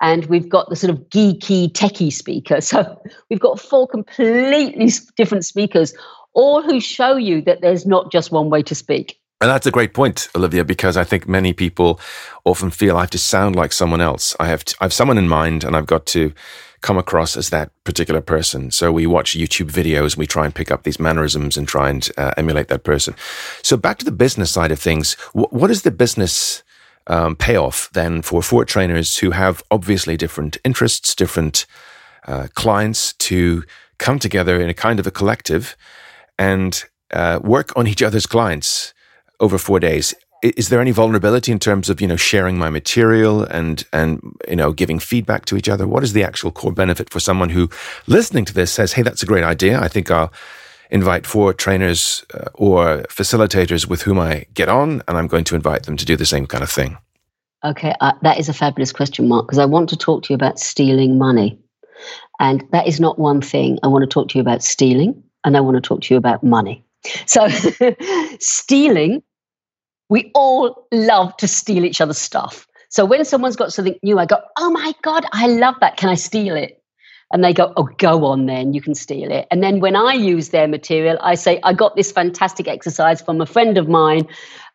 [0.00, 3.00] and we've got the sort of geeky techie speaker so
[3.30, 5.94] we've got four completely different speakers
[6.32, 9.70] all who show you that there's not just one way to speak and that's a
[9.70, 12.00] great point, Olivia, because I think many people
[12.44, 14.34] often feel I have to sound like someone else.
[14.40, 16.32] I have to, I have someone in mind, and I've got to
[16.80, 18.70] come across as that particular person.
[18.70, 21.90] So we watch YouTube videos and we try and pick up these mannerisms and try
[21.90, 23.14] and uh, emulate that person.
[23.62, 26.62] So back to the business side of things, what is the business
[27.08, 31.66] um, payoff then for four trainers who have obviously different interests, different
[32.26, 33.64] uh, clients to
[33.98, 35.76] come together in a kind of a collective
[36.38, 38.92] and uh, work on each other's clients
[39.40, 40.14] over four days?
[40.42, 44.56] is there any vulnerability in terms of you know sharing my material and and you
[44.56, 45.86] know giving feedback to each other?
[45.86, 47.68] What is the actual core benefit for someone who
[48.06, 49.80] listening to this says hey that's a great idea.
[49.80, 50.32] I think i'll
[50.90, 55.54] invite four trainers uh, or facilitators with whom i get on and i'm going to
[55.54, 56.96] invite them to do the same kind of thing.
[57.64, 60.34] Okay uh, that is a fabulous question mark because i want to talk to you
[60.34, 61.58] about stealing money.
[62.40, 63.80] And that is not one thing.
[63.82, 66.18] I want to talk to you about stealing and i want to talk to you
[66.18, 66.84] about money.
[67.26, 67.48] So
[68.38, 69.22] stealing
[70.08, 72.66] we all love to steal each other's stuff.
[72.90, 75.96] So when someone's got something new, I go, oh my God, I love that.
[75.96, 76.82] Can I steal it?
[77.30, 79.46] And they go, oh, go on then, you can steal it.
[79.50, 83.42] And then when I use their material, I say, I got this fantastic exercise from
[83.42, 84.26] a friend of mine.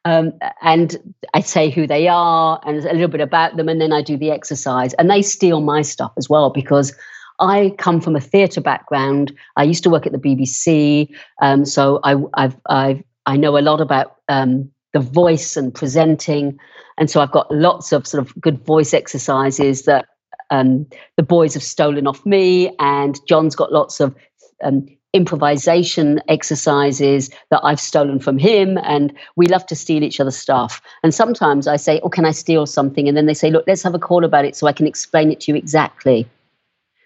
[0.06, 3.92] Um, and I say who they are and a little bit about them, and then
[3.92, 4.94] I do the exercise.
[4.96, 6.94] And they steal my stuff as well because
[7.40, 9.34] I come from a theatre background.
[9.56, 11.10] I used to work at the BBC,
[11.42, 16.60] um, so I, I've, I've, I know a lot about um, the voice and presenting.
[16.98, 20.06] And so I've got lots of sort of good voice exercises that
[20.50, 24.16] um, the boys have stolen off me, and John's got lots of
[24.64, 28.78] um, improvisation exercises that I've stolen from him.
[28.84, 30.82] And we love to steal each other's stuff.
[31.04, 33.08] And sometimes I say, Oh, can I steal something?
[33.08, 35.32] And then they say, Look, let's have a call about it so I can explain
[35.32, 36.28] it to you exactly.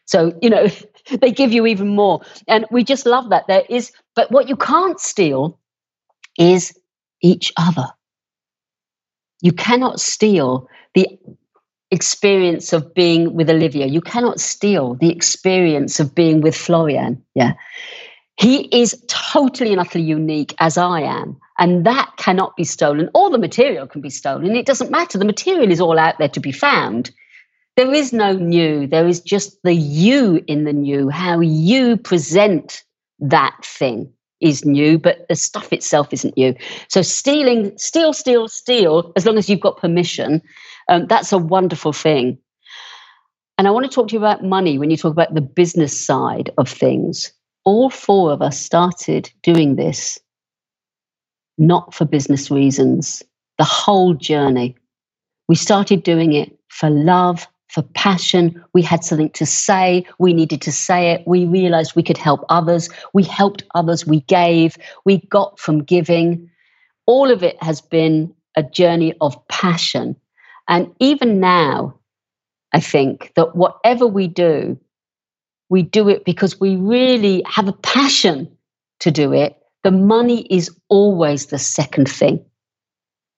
[0.05, 0.67] So, you know,
[1.21, 2.21] they give you even more.
[2.47, 3.47] And we just love that.
[3.47, 5.59] There is, but what you can't steal
[6.37, 6.77] is
[7.21, 7.87] each other.
[9.41, 11.07] You cannot steal the
[11.91, 13.85] experience of being with Olivia.
[13.85, 17.23] You cannot steal the experience of being with Florian.
[17.33, 17.53] Yeah.
[18.39, 21.37] He is totally and utterly unique as I am.
[21.59, 23.09] And that cannot be stolen.
[23.13, 24.55] All the material can be stolen.
[24.55, 25.17] It doesn't matter.
[25.17, 27.11] The material is all out there to be found.
[27.77, 28.85] There is no new.
[28.87, 32.83] There is just the you in the new, how you present
[33.19, 36.55] that thing is new, but the stuff itself isn't new.
[36.89, 40.41] So stealing, steal, steal, steal, as long as you've got permission,
[40.89, 42.37] um, that's a wonderful thing.
[43.57, 45.99] And I want to talk to you about money when you talk about the business
[45.99, 47.31] side of things.
[47.65, 50.19] All four of us started doing this
[51.57, 53.23] not for business reasons,
[53.57, 54.75] the whole journey.
[55.49, 58.63] We started doing it for love for passion.
[58.73, 60.05] We had something to say.
[60.19, 61.23] We needed to say it.
[61.27, 62.89] We realized we could help others.
[63.13, 64.05] We helped others.
[64.05, 64.77] We gave.
[65.05, 66.49] We got from giving.
[67.05, 70.15] All of it has been a journey of passion.
[70.67, 71.97] And even now,
[72.73, 74.77] I think that whatever we do,
[75.69, 78.49] we do it because we really have a passion
[78.99, 79.57] to do it.
[79.83, 82.43] The money is always the second thing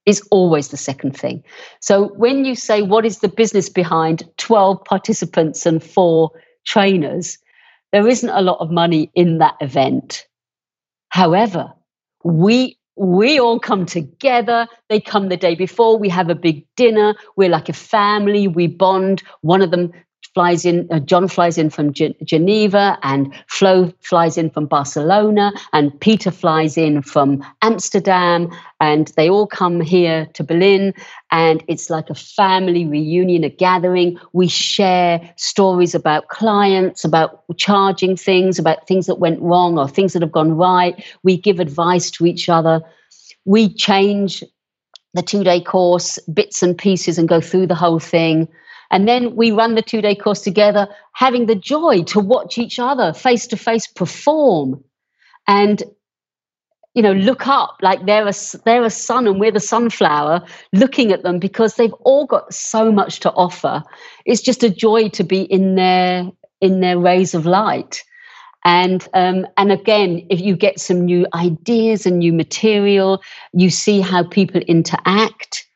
[0.05, 1.43] is always the second thing.
[1.81, 6.31] So when you say what is the business behind 12 participants and four
[6.65, 7.37] trainers,
[7.91, 10.25] there isn't a lot of money in that event.
[11.09, 11.73] However,
[12.23, 14.67] we we all come together.
[14.89, 15.97] They come the day before.
[15.97, 17.15] We have a big dinner.
[17.37, 18.47] We're like a family.
[18.47, 19.23] We bond.
[19.39, 19.93] One of them
[20.33, 25.51] flies in, uh, John flies in from G- Geneva, and Flo flies in from Barcelona,
[25.73, 30.93] and Peter flies in from Amsterdam, and they all come here to Berlin.
[31.31, 34.17] And it's like a family reunion, a gathering.
[34.33, 40.13] We share stories about clients, about charging things, about things that went wrong or things
[40.13, 41.03] that have gone right.
[41.23, 42.81] We give advice to each other.
[43.45, 44.43] We change
[45.13, 48.47] the two day course, bits and pieces, and go through the whole thing.
[48.91, 52.79] And then we run the two day course together, having the joy to watch each
[52.79, 54.83] other face to face perform.
[55.47, 55.83] And
[56.95, 58.33] you know look up like they're a
[58.65, 62.91] they're a sun and we're the sunflower looking at them because they've all got so
[62.91, 63.83] much to offer
[64.25, 66.29] it's just a joy to be in their
[66.61, 68.03] in their rays of light
[68.65, 73.21] and um, and again if you get some new ideas and new material
[73.53, 75.68] you see how people interact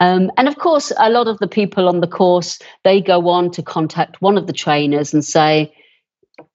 [0.00, 3.50] um, and of course a lot of the people on the course they go on
[3.52, 5.72] to contact one of the trainers and say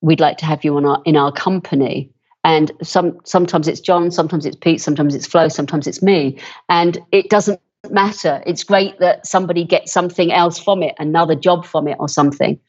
[0.02, 2.12] we'd like to have you on our, in our company.
[2.44, 6.40] And some sometimes it's john sometimes it's pete sometimes it's flo sometimes it's me.
[6.70, 8.42] And it doesn't matter.
[8.46, 12.60] It's great that somebody gets something else from it another job from it or something.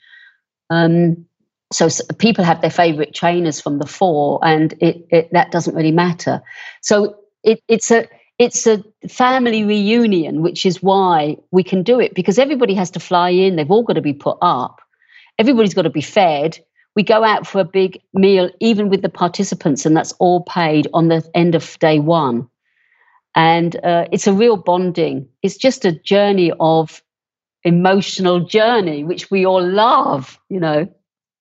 [0.70, 1.26] Um,
[1.72, 5.92] so people have their favorite trainers from the four and it, it that doesn't really
[5.92, 6.42] matter.
[6.80, 8.09] So it, it's a
[8.40, 12.98] it's a family reunion which is why we can do it because everybody has to
[12.98, 13.57] fly in.
[13.57, 14.81] They've all got to be put up.
[15.38, 16.59] Everybody's got to be fed.
[16.96, 20.88] We go out for a big meal even with the participants and that's all paid
[20.94, 22.48] on the end of day one.
[23.35, 25.29] And uh, it's a real bonding.
[25.42, 27.03] It's just a journey of
[27.62, 30.88] emotional journey which we all love you know.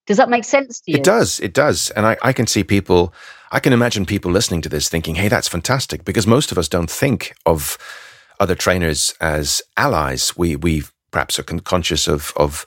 [0.06, 0.98] Does that make sense to you?
[0.98, 1.40] it does.
[1.40, 1.92] It does.
[1.92, 3.14] And I, I can see people
[3.52, 6.68] i can imagine people listening to this thinking hey that's fantastic because most of us
[6.68, 7.78] don't think of
[8.40, 10.36] other trainers as allies.
[10.38, 12.66] We we perhaps are conscious of of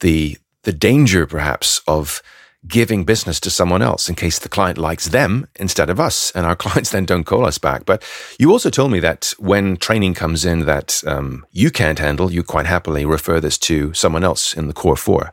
[0.00, 2.22] the the danger perhaps of
[2.66, 6.44] giving business to someone else in case the client likes them instead of us and
[6.44, 7.86] our clients then don't call us back.
[7.86, 8.02] But
[8.38, 12.42] you also told me that when training comes in that um, you can't handle you
[12.42, 15.32] quite happily refer this to someone else in the core four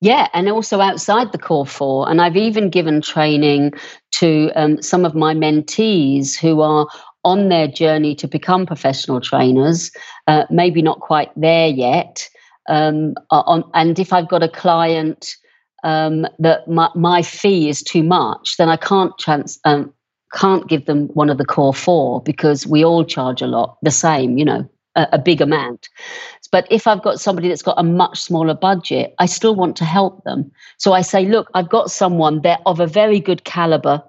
[0.00, 2.08] yeah, and also outside the core four.
[2.08, 3.72] And I've even given training
[4.12, 6.86] to um, some of my mentees who are
[7.24, 9.90] on their journey to become professional trainers,
[10.26, 12.28] uh, maybe not quite there yet,
[12.68, 15.34] um, on, and if I've got a client
[15.84, 19.92] um, that my, my, fee is too much, then I can't trans, um,
[20.34, 23.90] can't give them one of the core four because we all charge a lot, the
[23.90, 25.88] same, you know, a, a big amount.
[26.52, 29.84] But if I've got somebody that's got a much smaller budget, I still want to
[29.84, 30.50] help them.
[30.78, 34.02] So I say, look, I've got someone they're of a very good caliber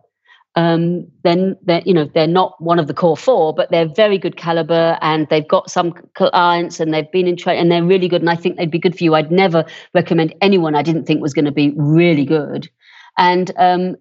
[0.56, 4.18] um, then they're you know they're not one of the core four, but they're very
[4.18, 8.08] good caliber, and they've got some clients, and they've been in training, and they're really
[8.08, 8.22] good.
[8.22, 9.16] And I think they'd be good for you.
[9.16, 12.70] I'd never recommend anyone I didn't think was going to be really good,
[13.18, 13.96] and um,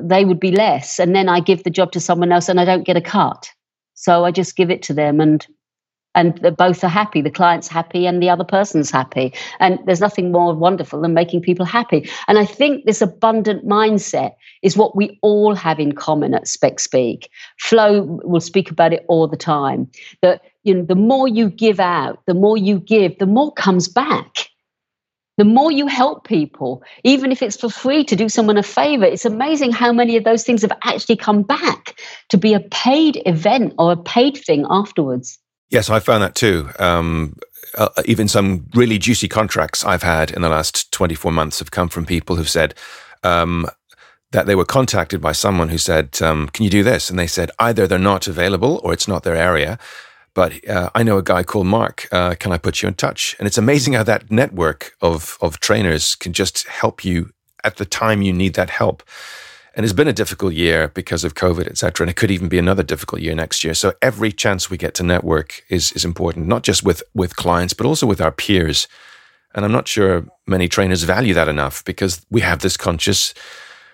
[0.00, 0.98] they would be less.
[1.00, 3.50] And then I give the job to someone else, and I don't get a cut.
[3.94, 5.44] So I just give it to them, and
[6.18, 9.32] and both are happy the client's happy and the other person's happy.
[9.60, 12.10] And there's nothing more wonderful than making people happy.
[12.26, 16.80] And i think this abundant mindset is what we all have in common at spec
[16.80, 19.88] speak flo will speak about it all the time
[20.22, 23.88] that you know the more you give out the more you give the more comes
[23.88, 24.48] back.
[25.38, 29.04] The more you help people, even if it's for free to do someone a favor,
[29.04, 32.00] it's amazing how many of those things have actually come back
[32.30, 35.38] to be a paid event or a paid thing afterwards.
[35.70, 36.70] Yes, I found that too.
[36.78, 37.36] Um,
[37.76, 41.88] uh, even some really juicy contracts I've had in the last 24 months have come
[41.88, 42.74] from people who've said
[43.22, 43.66] um,
[44.32, 47.10] that they were contacted by someone who said, um, Can you do this?
[47.10, 49.78] And they said, either they're not available or it's not their area.
[50.34, 52.06] But uh, I know a guy called Mark.
[52.12, 53.34] Uh, can I put you in touch?
[53.38, 57.32] And it's amazing how that network of, of trainers can just help you
[57.64, 59.02] at the time you need that help.
[59.78, 62.02] And it's been a difficult year because of COVID, etc.
[62.02, 63.74] And it could even be another difficult year next year.
[63.74, 67.74] So every chance we get to network is is important, not just with with clients,
[67.74, 68.88] but also with our peers.
[69.54, 73.34] And I'm not sure many trainers value that enough because we have this conscious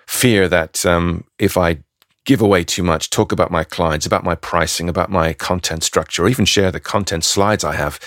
[0.07, 1.83] fear that um, if I
[2.25, 6.23] give away too much, talk about my clients, about my pricing, about my content structure,
[6.23, 7.99] or even share the content slides I have,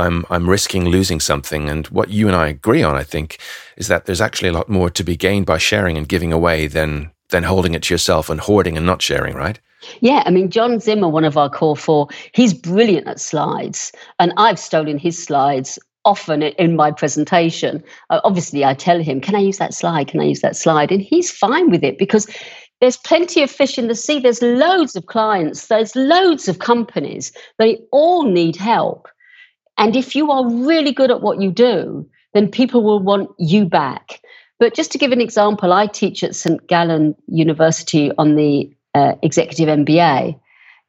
[0.00, 1.68] I'm I'm risking losing something.
[1.68, 3.38] And what you and I agree on, I think,
[3.76, 6.66] is that there's actually a lot more to be gained by sharing and giving away
[6.66, 9.60] than than holding it to yourself and hoarding and not sharing, right?
[10.00, 14.32] Yeah, I mean, John Zimmer, one of our core four, he's brilliant at slides, and
[14.36, 17.82] I've stolen his slides often in my presentation.
[18.10, 20.08] Obviously, I tell him, "Can I use that slide?
[20.08, 22.26] Can I use that slide?" And he's fine with it because
[22.80, 24.18] there's plenty of fish in the sea.
[24.18, 25.66] There's loads of clients.
[25.66, 27.32] There's loads of companies.
[27.58, 29.08] They all need help.
[29.80, 33.64] And if you are really good at what you do, then people will want you
[33.64, 34.20] back.
[34.58, 36.64] But just to give an example, I teach at St.
[36.68, 40.38] Gallen University on the uh, executive MBA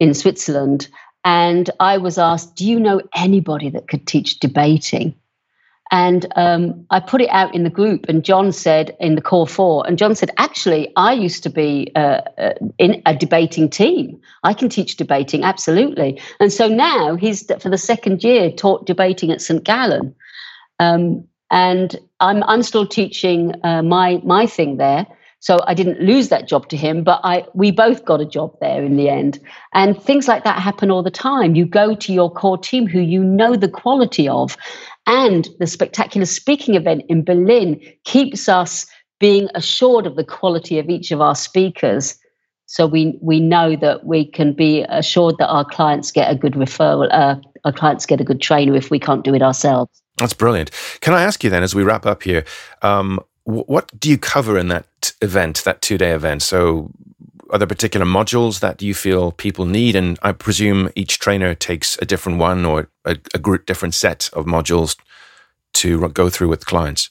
[0.02, 0.90] in Switzerland.
[1.24, 5.16] And I was asked, Do you know anybody that could teach debating?
[5.92, 9.46] And um, I put it out in the group, and John said in the core
[9.46, 14.20] four, and John said, actually, I used to be uh, uh, in a debating team.
[14.44, 16.22] I can teach debating, absolutely.
[16.40, 19.64] And so now he's, for the second year, taught debating at St.
[19.66, 20.16] Gallen.
[20.80, 25.06] Um, and I'm, I'm still teaching uh, my, my thing there.
[25.42, 28.56] So I didn't lose that job to him, but I we both got a job
[28.62, 29.40] there in the end.
[29.74, 31.56] And things like that happen all the time.
[31.56, 34.56] You go to your core team who you know the quality of,
[35.08, 38.86] and the spectacular speaking event in Berlin keeps us
[39.20, 42.18] being assured of the quality of each of our speakers.
[42.66, 46.54] So we we know that we can be assured that our clients get a good
[46.54, 47.36] referral, uh,
[47.66, 50.02] our clients get a good trainer if we can't do it ourselves.
[50.18, 50.72] That's brilliant.
[51.02, 52.46] Can I ask you then, as we wrap up here,
[52.82, 56.44] um, what do you cover in that event, that two day event?
[56.44, 56.92] So,
[57.52, 59.96] are there particular modules that you feel people need?
[59.96, 64.30] And I presume each trainer takes a different one or a, a group, different set
[64.34, 64.96] of modules
[65.74, 67.10] to go through with clients.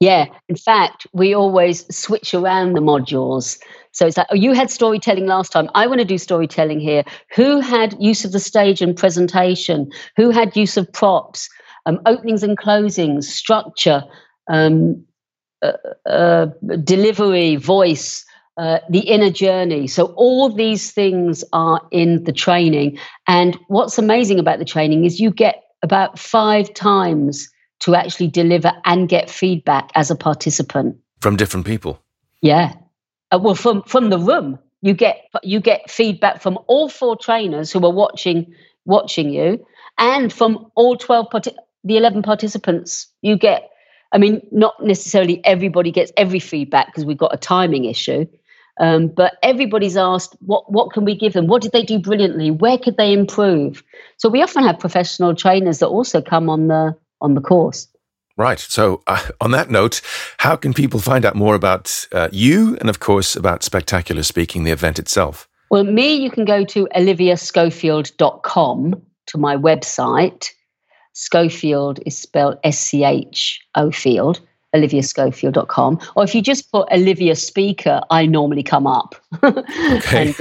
[0.00, 3.58] Yeah, in fact, we always switch around the modules.
[3.92, 5.68] So it's like, oh, you had storytelling last time.
[5.74, 7.04] I want to do storytelling here.
[7.34, 9.90] Who had use of the stage and presentation?
[10.16, 11.48] Who had use of props,
[11.86, 14.02] um, openings and closings, structure,
[14.50, 15.04] um,
[15.62, 15.72] uh,
[16.06, 16.46] uh,
[16.82, 18.24] delivery, voice,
[18.56, 19.86] uh, the inner journey.
[19.86, 22.98] So, all these things are in the training.
[23.26, 27.48] And what's amazing about the training is you get about five times
[27.80, 32.00] to actually deliver and get feedback as a participant from different people.
[32.40, 32.74] Yeah.
[33.30, 37.72] Uh, well, from from the room, you get you get feedback from all four trainers
[37.72, 38.52] who are watching
[38.84, 39.64] watching you,
[39.98, 43.08] and from all twelve parti- the eleven participants.
[43.22, 43.70] You get
[44.12, 48.26] I mean, not necessarily everybody gets every feedback because we've got a timing issue.
[48.80, 51.46] Um, but everybody's asked, what, what can we give them?
[51.46, 52.50] What did they do brilliantly?
[52.50, 53.82] Where could they improve?
[54.16, 57.88] So we often have professional trainers that also come on the on the course.
[58.36, 58.58] Right.
[58.58, 60.00] So, uh, on that note,
[60.38, 64.64] how can people find out more about uh, you and, of course, about Spectacular Speaking,
[64.64, 65.48] the event itself?
[65.70, 70.50] Well, me, you can go to oliviaschofield.com to my website.
[71.12, 74.40] Schofield is spelled S C H O Field,
[74.74, 76.00] oliviaschofield.com.
[76.16, 79.14] Or if you just put Olivia Speaker, I normally come up.
[79.42, 80.28] Okay.
[80.28, 80.36] and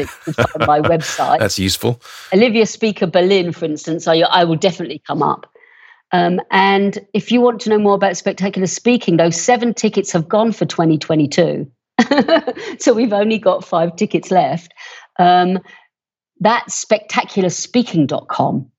[0.68, 1.40] my website.
[1.40, 2.02] That's useful.
[2.34, 5.48] Olivia Speaker Berlin, for instance, I, I will definitely come up.
[6.12, 10.28] Um, and if you want to know more about spectacular speaking, those seven tickets have
[10.28, 11.70] gone for 2022.
[12.80, 14.74] so we've only got five tickets left.
[15.20, 15.60] Um,
[16.40, 18.71] that's spectacularspeaking.com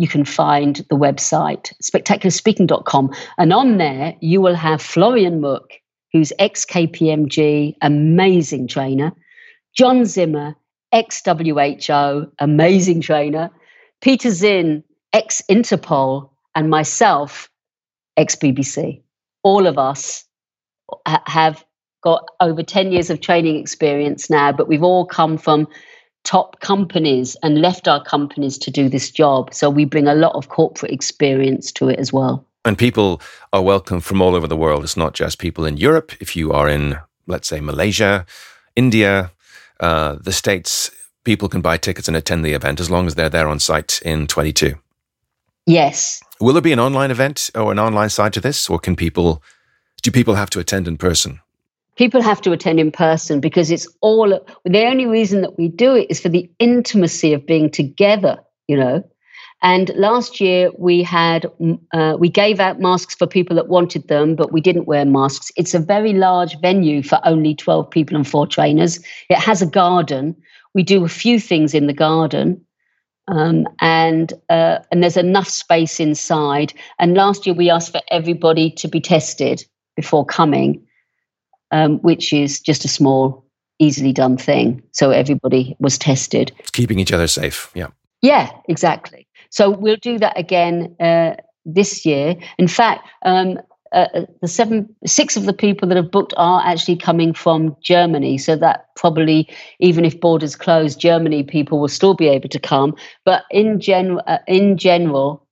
[0.00, 3.10] you can find the website, spectacularspeaking.com.
[3.36, 9.12] And on there, you will have Florian Mueck, who's ex KPMG, amazing trainer,
[9.76, 10.56] John Zimmer,
[10.90, 13.50] ex WHO, amazing trainer,
[14.00, 14.82] Peter Zinn,
[15.12, 17.50] ex Interpol, and myself,
[18.16, 19.02] ex BBC.
[19.42, 20.24] All of us
[21.26, 21.62] have
[22.02, 25.68] got over 10 years of training experience now, but we've all come from
[26.24, 29.54] top companies and left our companies to do this job.
[29.54, 32.44] So we bring a lot of corporate experience to it as well.
[32.64, 34.84] And people are welcome from all over the world.
[34.84, 36.12] It's not just people in Europe.
[36.20, 38.26] If you are in, let's say, Malaysia,
[38.76, 39.32] India,
[39.80, 40.90] uh, the States,
[41.24, 44.00] people can buy tickets and attend the event as long as they're there on site
[44.04, 44.74] in 22.
[45.66, 46.20] Yes.
[46.40, 49.42] Will there be an online event or an online side to this, or can people,
[50.02, 51.40] do people have to attend in person?
[52.00, 54.28] People have to attend in person because it's all
[54.64, 58.38] the only reason that we do it is for the intimacy of being together
[58.70, 59.02] you know?
[59.62, 61.44] And last year we had
[61.92, 65.50] uh, we gave out masks for people that wanted them but we didn't wear masks.
[65.56, 69.00] It's a very large venue for only 12 people and four trainers.
[69.28, 70.36] It has a garden.
[70.72, 72.64] We do a few things in the garden
[73.28, 76.72] um, and uh, and there's enough space inside.
[76.98, 79.64] And last year we asked for everybody to be tested
[79.96, 80.86] before coming
[81.70, 83.44] um, which is just a small,
[83.78, 84.82] easily done thing.
[84.92, 86.52] So everybody was tested.
[86.58, 87.70] It's keeping each other safe.
[87.74, 87.88] Yeah.
[88.22, 89.26] Yeah, exactly.
[89.50, 92.36] So we'll do that again uh, this year.
[92.58, 93.58] In fact, um,
[93.92, 97.76] uh, uh, the seven, six of the people that have booked are actually coming from
[97.82, 98.38] Germany.
[98.38, 99.48] So that probably,
[99.80, 102.94] even if borders close, Germany people will still be able to come.
[103.24, 105.44] But in general, uh, in general,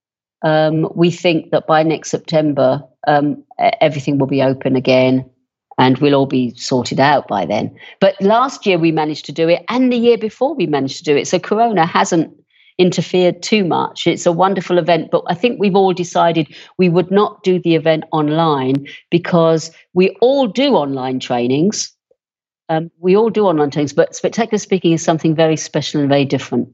[0.42, 3.42] um, we think that by next September, um,
[3.80, 5.28] everything will be open again
[5.78, 7.74] and we'll all be sorted out by then.
[8.00, 11.04] But last year we managed to do it, and the year before we managed to
[11.04, 11.26] do it.
[11.28, 12.34] So Corona hasn't
[12.78, 14.06] interfered too much.
[14.06, 17.74] It's a wonderful event, but I think we've all decided we would not do the
[17.74, 21.92] event online because we all do online trainings.
[22.68, 26.24] Um, we all do online trainings, but spectacular speaking is something very special and very
[26.24, 26.68] different.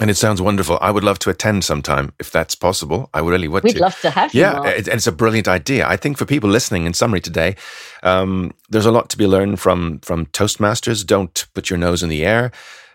[0.00, 0.78] And it sounds wonderful.
[0.80, 3.10] I would love to attend sometime if that's possible.
[3.12, 3.64] I would really would.
[3.64, 3.82] We'd to.
[3.82, 4.42] love to have you.
[4.42, 5.88] Yeah, and it's a brilliant idea.
[5.88, 7.56] I think for people listening, in summary today,
[8.02, 11.04] um, there's a lot to be learned from from Toastmasters.
[11.04, 12.52] Don't put your nose in the air.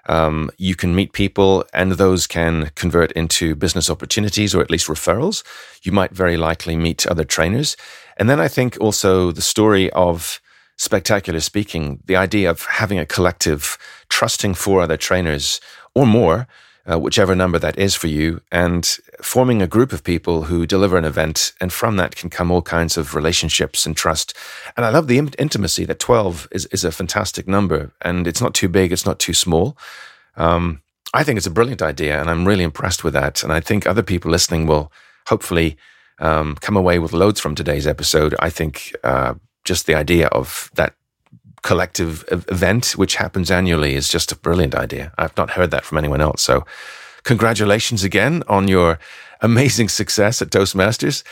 [0.08, 4.88] Um, you can meet people, and those can convert into business opportunities or at least
[4.88, 5.43] referrals.
[5.82, 7.76] You might very likely meet other trainers,
[8.18, 10.39] and then I think also the story of
[10.78, 11.99] spectacular speaking.
[12.06, 13.78] The idea of having a collective,
[14.10, 15.60] trusting four other trainers
[15.95, 16.47] or more,
[16.89, 20.97] uh, whichever number that is for you, and forming a group of people who deliver
[20.97, 21.53] an event.
[21.61, 24.36] And from that can come all kinds of relationships and trust.
[24.75, 27.93] And I love the intimacy that 12 is, is a fantastic number.
[28.01, 29.77] And it's not too big, it's not too small.
[30.36, 30.81] Um,
[31.13, 33.43] I think it's a brilliant idea, and I'm really impressed with that.
[33.43, 34.91] And I think other people listening will
[35.27, 35.77] hopefully
[36.19, 38.36] um, come away with loads from today's episode.
[38.39, 40.95] I think uh, just the idea of that
[41.64, 45.11] collective event, which happens annually, is just a brilliant idea.
[45.18, 46.43] I've not heard that from anyone else.
[46.43, 46.66] So,
[47.24, 48.99] congratulations again on your
[49.41, 51.24] amazing success at Toastmasters.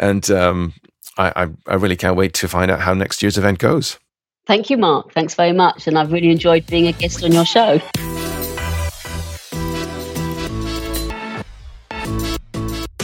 [0.00, 0.74] And um,
[1.16, 3.98] I, I, I really can't wait to find out how next year's event goes.
[4.46, 5.12] Thank you, Mark.
[5.12, 5.86] Thanks very much.
[5.86, 7.80] And I've really enjoyed being a guest on your show.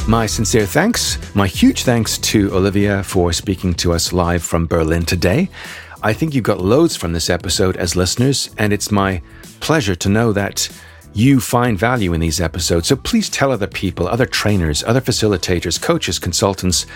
[0.07, 5.05] My sincere thanks, my huge thanks to Olivia for speaking to us live from Berlin
[5.05, 5.49] today.
[6.03, 9.21] I think you got loads from this episode as listeners, and it's my
[9.61, 10.69] pleasure to know that
[11.13, 12.89] you find value in these episodes.
[12.89, 16.87] So please tell other people, other trainers, other facilitators, coaches, consultants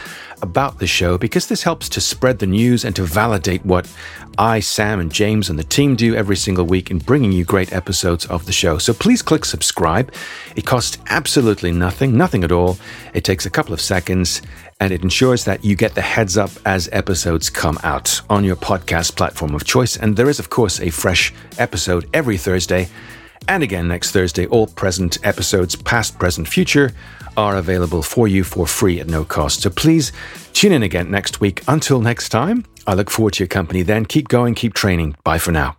[0.43, 3.91] about the show because this helps to spread the news and to validate what
[4.37, 7.73] I, Sam, and James and the team do every single week in bringing you great
[7.73, 8.79] episodes of the show.
[8.79, 10.13] So please click subscribe.
[10.57, 12.77] It costs absolutely nothing, nothing at all.
[13.15, 14.43] It takes a couple of seconds
[14.81, 18.57] and it ensures that you get the heads up as episodes come out on your
[18.57, 19.97] podcast platform of choice.
[19.97, 22.89] And there is, of course, a fresh episode every Thursday
[23.49, 24.47] and again next Thursday.
[24.47, 26.93] All present episodes, past, present, future,
[27.37, 29.63] are available for you for free at no cost.
[29.63, 30.13] So please
[30.53, 31.63] tune in again next week.
[31.69, 34.05] Until next time, I look forward to your company then.
[34.05, 35.17] Keep going, keep training.
[35.25, 35.77] Bye for now.